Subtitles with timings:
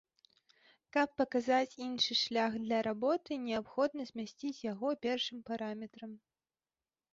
[0.95, 6.11] Каб паказаць іншы шлях для работы неабходна змясціць яго першым параметрам.